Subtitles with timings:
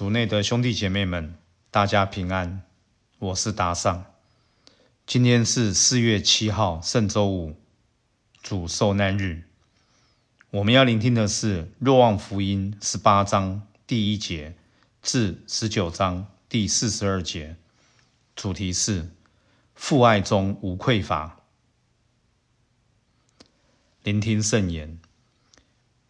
[0.00, 1.34] 主内的兄弟姐妹们，
[1.70, 2.62] 大家平安，
[3.18, 4.06] 我是达尚。
[5.06, 7.54] 今天是四月七号，圣周五，
[8.42, 9.42] 主受难日。
[10.52, 14.56] 我们要聆听的是《若望福音》十八章第一节
[15.02, 17.56] 至十九章第四十二节，
[18.34, 19.10] 主题是
[19.74, 21.40] 父爱中无匮乏。
[24.02, 24.98] 聆听圣言。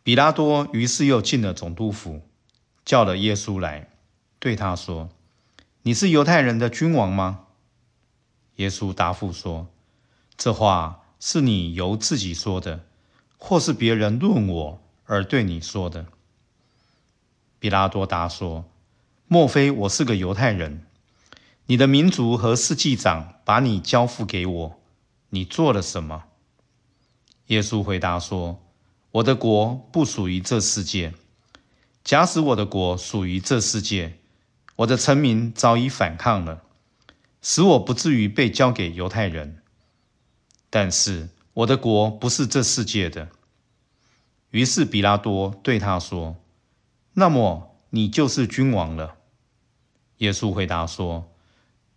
[0.04, 2.22] 彼拉多于是又进了总督府，
[2.90, 3.88] 叫了耶稣来，
[4.40, 5.10] 对他说
[5.82, 7.44] ：“你是犹太人的君王吗？”
[8.58, 9.68] 耶稣答复说
[10.36, 12.80] ：“这话是你由自己说的，
[13.38, 16.06] 或是别人论我而对你说的？”
[17.60, 18.64] 比拉多答说
[19.28, 20.84] ：“莫非我是个犹太人？
[21.66, 24.80] 你的民族和司祭长把你交付给我，
[25.28, 26.24] 你做了什么？”
[27.46, 28.60] 耶稣回答说。
[29.12, 31.14] 我的国不属于这世界。
[32.02, 34.14] 假使我的国属于这世界，
[34.76, 36.62] 我的臣民早已反抗了，
[37.42, 39.62] 使我不至于被交给犹太人。
[40.70, 43.28] 但是我的国不是这世界的。
[44.50, 46.36] 于是比拉多对他说
[47.14, 49.16] ：“那么你就是君王了。”
[50.18, 51.30] 耶稣回答说：“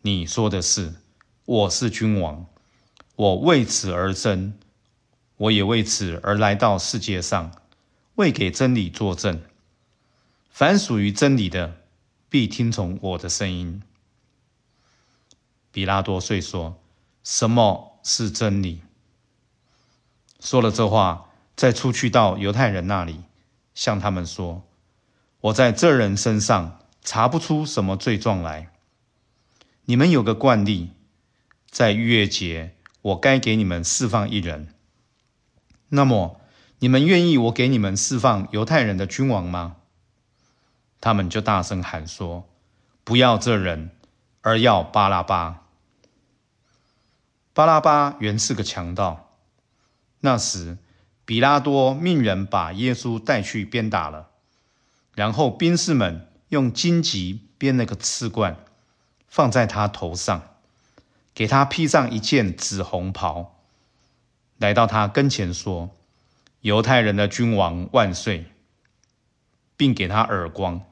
[0.04, 0.94] 你说的是，
[1.46, 2.46] 我是君王，
[3.16, 4.54] 我为此而生。”
[5.38, 7.52] 我也为此而来到世界上，
[8.16, 9.42] 为给真理作证。
[10.54, 11.82] 凡属于真理的，
[12.30, 13.82] 必听从我的声音。
[15.72, 16.80] 比拉多遂说
[17.26, 18.84] ：“什么是真理？”
[20.40, 23.22] 说了这话，再出去到犹太人那里，
[23.74, 24.62] 向他们说
[25.42, 28.72] ：“我在这人身上查不出什么罪状来。
[29.86, 30.92] 你们有个惯例，
[31.72, 34.72] 在逾越节，我该给你们释放一人。”
[35.90, 36.40] 那么，
[36.78, 39.78] 你们愿意我给你们释放犹太人的君王吗？
[41.04, 42.48] 他们就大声喊说
[43.04, 43.90] ：“不要这人，
[44.40, 45.66] 而要巴拉巴。”
[47.54, 49.36] 巴拉巴原是个强盗。
[50.22, 50.78] 那时，
[51.26, 54.30] 彼拉多命人把耶稣带去鞭打了，
[55.14, 58.56] 然后兵士们用荆棘编了个刺冠，
[59.28, 60.56] 放在他头上，
[61.34, 63.60] 给他披上一件紫红袍。
[64.58, 65.90] 来到他跟前说
[66.62, 68.46] ：“犹太人的君王万岁！”
[69.76, 70.86] 并给他耳光。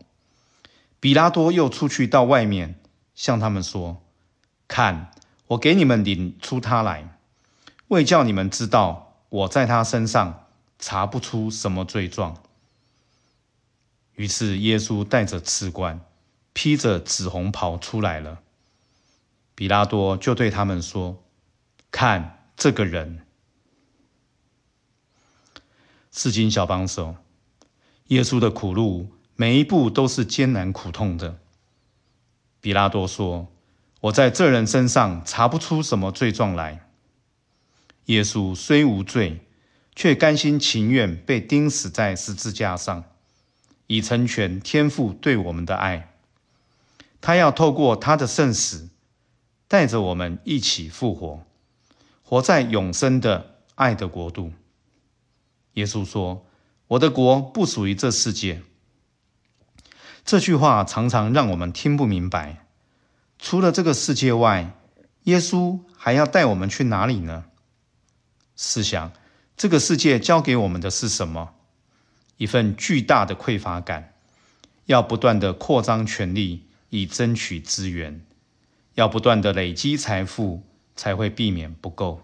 [1.01, 2.79] 比拉多又出去到外面，
[3.15, 4.03] 向他们说
[4.69, 5.11] ：“看，
[5.47, 7.17] 我给你们领出他来，
[7.87, 10.45] 为叫你们知道我在他身上
[10.77, 12.41] 查不出什么罪状。”
[14.13, 16.01] 于是耶稣带着刺冠，
[16.53, 18.39] 披着紫红袍出来了。
[19.55, 21.23] 比拉多就对他们说
[21.89, 23.25] ：“看这个人。”
[26.11, 27.15] 圣经小帮手，
[28.07, 29.09] 耶稣的苦路
[29.41, 31.39] 每一步都是艰难苦痛的。
[32.59, 33.47] 比拉多说
[34.01, 36.87] ：“我在这人身上查不出什么罪状来。”
[38.05, 39.39] 耶稣虽无罪，
[39.95, 43.03] 却甘心情愿被钉死在十字架上，
[43.87, 46.13] 以成全天父对我们的爱。
[47.19, 48.89] 他要透过他的圣死，
[49.67, 51.43] 带着我们一起复活，
[52.21, 54.51] 活在永生的爱的国度。
[55.73, 56.45] 耶稣说
[56.89, 58.61] ：“我的国不属于这世界。”
[60.23, 62.65] 这句话常常让我们听不明白。
[63.39, 64.73] 除了这个世界外，
[65.23, 67.45] 耶稣还要带我们去哪里呢？
[68.55, 69.11] 试想，
[69.57, 71.55] 这个世界教给我们的是什么？
[72.37, 74.13] 一份巨大的匮乏感，
[74.85, 78.21] 要不断的扩张权力以争取资源，
[78.95, 80.63] 要不断的累积财富
[80.95, 82.21] 才会避免不够，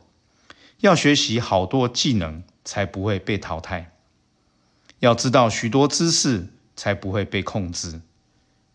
[0.79, 2.43] 要学习好多技能。
[2.67, 3.93] 才不会被淘汰。
[4.99, 7.99] 要知道许多知识，才不会被控制。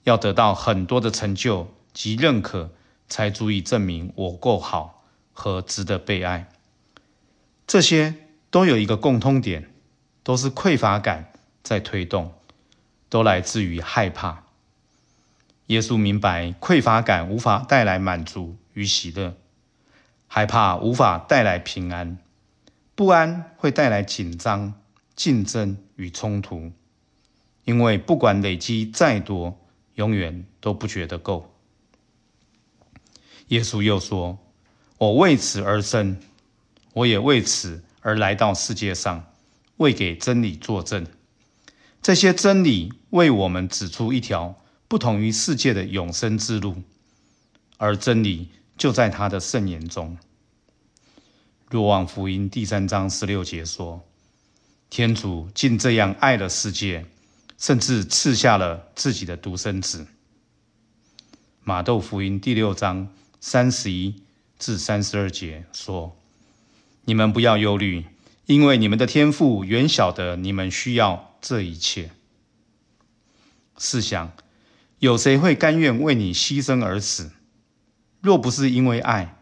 [0.04, 2.70] 要得到很多的成就及认可，
[3.08, 6.50] 才足以证明我够好和值得被爱。
[7.66, 8.14] 这些
[8.50, 9.70] 都有一个共通点，
[10.22, 12.34] 都是匮乏感在推动，
[13.08, 14.42] 都来自于害怕。
[15.68, 19.34] 耶稣明白匮乏感无法带来满足与喜乐，
[20.26, 22.18] 害怕无法带来平安。
[22.94, 24.74] 不安会带来紧张、
[25.14, 26.72] 竞争与冲突，
[27.64, 29.58] 因为不管累积再多，
[29.94, 31.54] 永远都不觉得够。
[33.48, 34.38] 耶稣又说
[34.98, 36.18] ：“我为此而生，
[36.94, 39.32] 我也为此而来到世界上，
[39.76, 41.06] 为给真理作证。
[42.00, 46.82] 这些真理为我们指出一条不同于世界的永生之路，
[47.76, 50.16] 而真理就在他的圣言中。”
[51.70, 54.02] 若望福音第三章十六节说
[54.90, 57.06] ：“天主竟这样爱了世界，
[57.62, 60.08] 甚至赐下了自己的独生子。
[61.62, 63.06] 马窦福音第六章
[63.38, 64.20] 三十一
[64.58, 66.16] 至三十二节说
[67.06, 68.04] ：“你们不要忧虑，
[68.46, 72.10] 因为你们的天父远晓得你们需要这一切。
[73.78, 74.32] 试想，
[74.98, 77.30] 有谁会甘愿为你牺牲而死？
[78.20, 79.36] 若不是因为爱，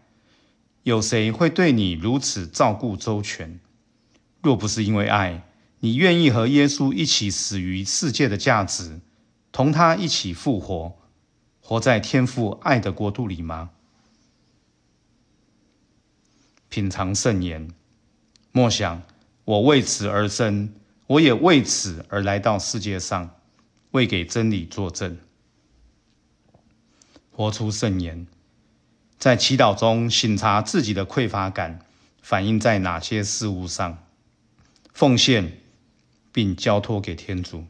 [0.83, 3.59] 有谁会对你如此照顾周全？
[4.43, 5.50] 若不是因为爱，
[5.81, 9.01] 你愿意和耶稣一起死于世界的价值，
[9.53, 10.97] 同他一起复活？”
[11.63, 13.71] 活在天父爱的国度里吗？
[16.69, 17.69] 品尝圣言，
[18.51, 19.03] 默想
[19.45, 20.75] 我为此而生，
[21.07, 23.37] 我也为此而来到世界上，
[23.93, 25.17] 为给真理作证。
[27.31, 28.27] 活出圣言，
[29.17, 31.87] 在祈祷中省察自己的匮乏感，
[32.21, 33.99] 反映在哪些事物上，
[34.93, 35.61] 奉献
[36.33, 37.65] 并交托给天主，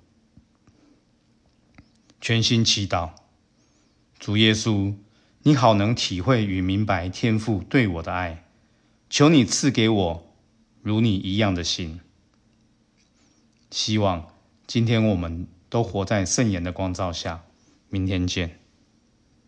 [2.21, 3.11] 全心祈祷。
[4.19, 4.95] 主耶稣，
[5.43, 8.45] 你好，能体会与明白天父对我的爱，
[9.09, 10.35] 求你赐给我
[10.83, 12.01] 如你一样的心。
[13.71, 14.35] 希望
[14.67, 17.43] 今天我们都活在圣言的光照下。
[17.89, 18.60] 明天见。